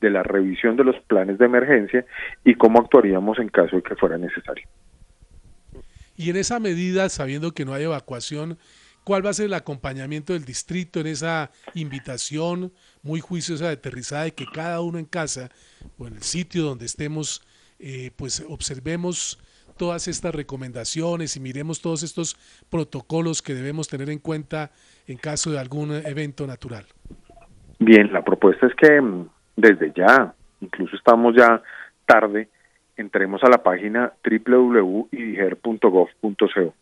[0.00, 2.04] de la revisión de los planes de emergencia
[2.44, 4.66] y cómo actuaríamos en caso de que fuera necesario.
[6.16, 8.58] Y en esa medida, sabiendo que no hay evacuación,
[9.04, 12.72] ¿cuál va a ser el acompañamiento del distrito en esa invitación
[13.08, 15.48] muy juiciosa de aterrizada de que cada uno en casa
[15.98, 17.40] o en el sitio donde estemos,
[17.80, 19.42] eh, pues observemos
[19.78, 22.36] todas estas recomendaciones y miremos todos estos
[22.68, 24.72] protocolos que debemos tener en cuenta
[25.06, 26.84] en caso de algún evento natural.
[27.78, 31.62] Bien, la propuesta es que mm, desde ya, incluso estamos ya
[32.04, 32.50] tarde,
[32.96, 36.74] entremos a la página www.idiger.gov.co.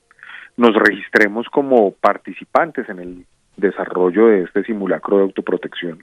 [0.56, 3.24] Nos registremos como participantes en el
[3.56, 6.02] desarrollo de este simulacro de autoprotección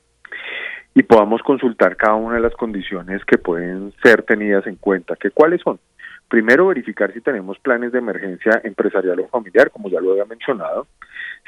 [0.95, 5.15] y podamos consultar cada una de las condiciones que pueden ser tenidas en cuenta.
[5.15, 5.79] ¿Que ¿Cuáles son?
[6.27, 10.87] Primero, verificar si tenemos planes de emergencia empresarial o familiar, como ya lo había mencionado,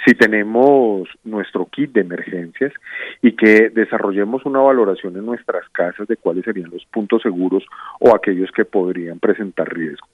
[0.06, 2.74] si tenemos nuestro kit de emergencias
[3.22, 7.64] y que desarrollemos una valoración en nuestras casas de cuáles serían los puntos seguros
[8.00, 10.08] o aquellos que podrían presentar riesgo.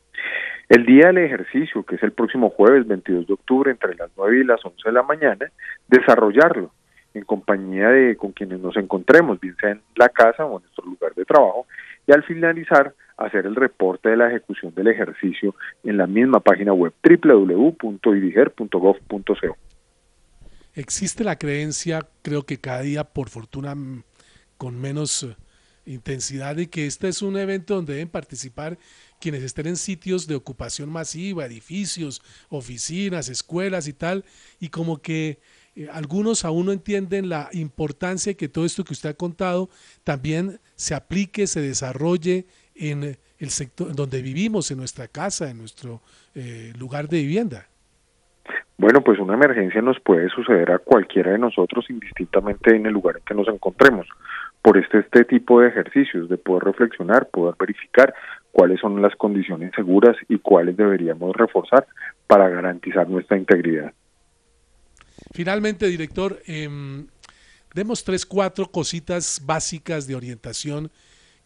[0.69, 4.39] El día del ejercicio, que es el próximo jueves 22 de octubre, entre las 9
[4.39, 5.51] y las 11 de la mañana,
[5.89, 6.71] desarrollarlo
[7.13, 10.85] en compañía de con quienes nos encontremos, bien sea en la casa o en nuestro
[10.85, 11.65] lugar de trabajo,
[12.07, 16.73] y al finalizar hacer el reporte de la ejecución del ejercicio en la misma página
[16.73, 19.57] web www.idiger.gov.co.
[20.73, 23.75] Existe la creencia, creo que cada día, por fortuna,
[24.57, 25.35] con menos eh,
[25.85, 28.77] intensidad, de que este es un evento donde deben participar
[29.19, 34.23] quienes estén en sitios de ocupación masiva, edificios, oficinas, escuelas y tal,
[34.59, 35.39] y como que
[35.75, 39.69] eh, algunos aún no entienden la importancia que todo esto que usted ha contado
[40.03, 42.45] también se aplique, se desarrolle
[42.75, 46.01] en el sector donde vivimos, en nuestra casa, en nuestro
[46.35, 47.67] eh, lugar de vivienda.
[48.77, 53.17] Bueno, pues una emergencia nos puede suceder a cualquiera de nosotros indistintamente en el lugar
[53.17, 54.07] en que nos encontremos.
[54.61, 58.13] Por este, este tipo de ejercicios, de poder reflexionar, poder verificar
[58.51, 61.85] cuáles son las condiciones seguras y cuáles deberíamos reforzar
[62.27, 63.93] para garantizar nuestra integridad.
[65.33, 67.05] Finalmente, director, eh,
[67.73, 70.91] demos tres, cuatro cositas básicas de orientación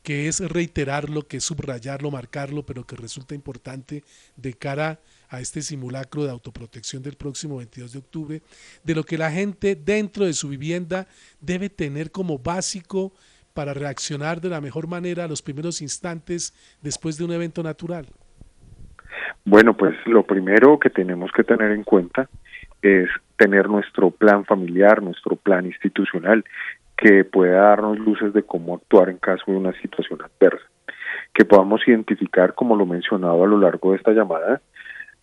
[0.06, 4.04] que es reiterarlo, que es subrayarlo, marcarlo, pero que resulta importante
[4.38, 5.00] de cara
[5.30, 8.42] a este simulacro de autoprotección del próximo 22 de octubre,
[8.84, 11.08] de lo que la gente dentro de su vivienda
[11.42, 13.14] debe tener como básico
[13.56, 16.54] para reaccionar de la mejor manera a los primeros instantes
[16.84, 18.06] después de un evento natural?
[19.44, 22.30] Bueno, pues lo primero que tenemos que tener en cuenta
[22.82, 23.08] es
[23.38, 26.44] tener nuestro plan familiar, nuestro plan institucional,
[26.98, 30.66] que pueda darnos luces de cómo actuar en caso de una situación adversa,
[31.34, 34.62] que podamos identificar, como lo mencionado a lo largo de esta llamada,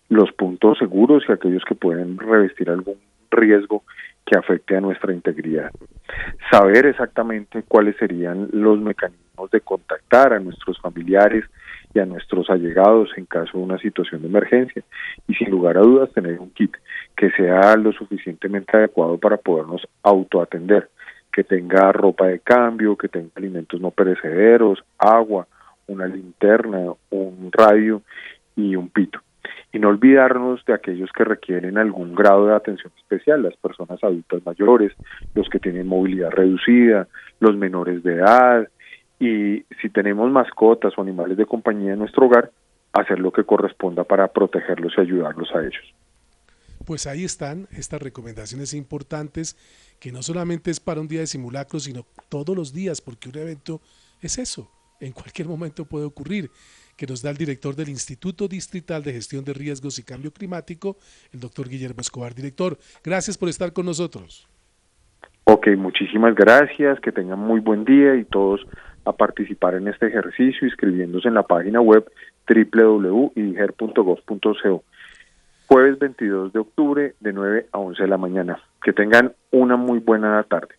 [0.08, 2.98] los puntos seguros y aquellos que pueden revestir algún
[3.30, 3.82] riesgo
[4.26, 5.70] que afecte a nuestra integridad.
[6.50, 11.44] Saber exactamente cuáles serían los mecanismos de contactar a nuestros familiares
[11.94, 14.82] y a nuestros allegados en caso de una situación de emergencia.
[15.28, 16.74] Y sin lugar a dudas tener un kit
[17.16, 20.88] que sea lo suficientemente adecuado para podernos autoatender,
[21.32, 25.46] que tenga ropa de cambio, que tenga alimentos no perecederos, agua,
[25.86, 28.02] una linterna, un radio
[28.56, 29.20] y un pito.
[29.72, 34.44] Y no olvidarnos de aquellos que requieren algún grado de atención especial, las personas adultas
[34.44, 34.92] mayores,
[35.34, 37.08] los que tienen movilidad reducida,
[37.40, 38.68] los menores de edad
[39.22, 42.50] y si tenemos mascotas o animales de compañía en nuestro hogar,
[42.92, 45.94] hacer lo que corresponda para protegerlos y ayudarlos a ellos.
[46.84, 49.56] Pues ahí están estas recomendaciones importantes
[50.00, 53.38] que no solamente es para un día de simulacro, sino todos los días, porque un
[53.38, 53.80] evento
[54.20, 54.68] es eso,
[54.98, 56.50] en cualquier momento puede ocurrir
[56.96, 60.96] que nos da el director del Instituto Distrital de Gestión de Riesgos y Cambio Climático,
[61.32, 62.34] el doctor Guillermo Escobar.
[62.34, 64.48] Director, gracias por estar con nosotros.
[65.44, 68.60] Ok, muchísimas gracias, que tengan muy buen día y todos
[69.04, 72.10] a participar en este ejercicio inscribiéndose en la página web
[72.48, 74.84] www.idiger.gov.co.
[75.66, 78.62] Jueves 22 de octubre de 9 a 11 de la mañana.
[78.82, 80.74] Que tengan una muy buena tarde.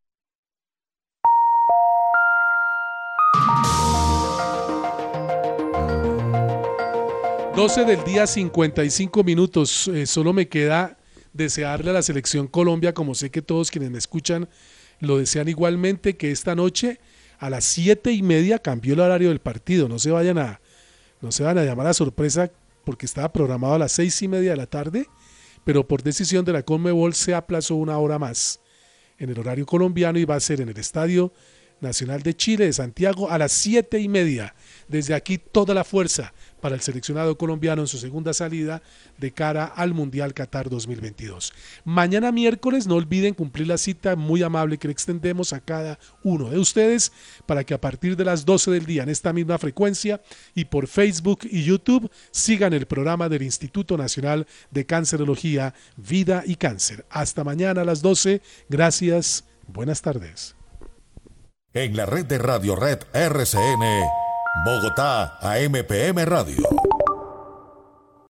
[7.57, 9.87] Doce del día, 55 minutos.
[9.87, 10.99] Eh, solo me queda
[11.33, 14.47] desearle a la selección Colombia, como sé que todos quienes me escuchan
[14.99, 16.99] lo desean igualmente, que esta noche
[17.39, 19.89] a las siete y media cambió el horario del partido.
[19.89, 20.61] No se vayan a,
[21.19, 22.51] no se van a llamar a sorpresa
[22.85, 25.07] porque estaba programado a las seis y media de la tarde
[25.67, 28.61] pero por decisión de la Conmebol se aplazó una hora más
[29.17, 31.33] en el horario colombiano y va a ser en el Estadio
[31.81, 34.55] Nacional de Chile de Santiago a las siete y media.
[34.87, 38.81] Desde aquí toda la fuerza para el seleccionado colombiano en su segunda salida
[39.17, 41.53] de cara al Mundial Qatar 2022.
[41.85, 46.49] Mañana miércoles no olviden cumplir la cita muy amable que le extendemos a cada uno
[46.49, 47.11] de ustedes
[47.45, 50.21] para que a partir de las 12 del día en esta misma frecuencia
[50.55, 56.55] y por Facebook y YouTube sigan el programa del Instituto Nacional de Cancerología, Vida y
[56.55, 57.05] Cáncer.
[57.09, 58.41] Hasta mañana a las 12.
[58.69, 59.45] Gracias.
[59.67, 60.55] Buenas tardes.
[61.73, 64.26] En la red de Radio Red RCN
[64.63, 66.96] Bogotá, AMPM Radio.